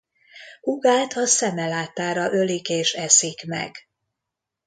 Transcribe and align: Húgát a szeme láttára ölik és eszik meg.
Húgát 0.61 1.13
a 1.17 1.25
szeme 1.25 1.67
láttára 1.67 2.31
ölik 2.31 2.69
és 2.69 2.93
eszik 2.93 3.45
meg. 3.47 3.75